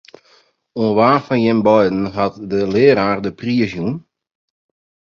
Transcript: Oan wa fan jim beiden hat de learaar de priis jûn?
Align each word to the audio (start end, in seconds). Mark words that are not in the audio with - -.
Oan 0.81 0.93
wa 0.97 1.09
fan 1.25 1.41
jim 1.45 1.59
beiden 1.67 2.01
hat 2.15 2.35
de 2.51 2.61
learaar 2.73 3.17
de 3.25 3.31
priis 3.39 3.69
jûn? 3.75 3.93